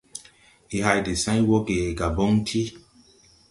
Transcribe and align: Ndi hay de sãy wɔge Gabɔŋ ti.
Ndi 0.65 0.77
hay 0.85 0.99
de 1.05 1.13
sãy 1.23 1.39
wɔge 1.49 1.77
Gabɔŋ 1.97 2.31
ti. 2.47 2.61